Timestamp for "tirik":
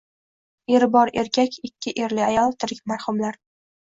2.65-2.81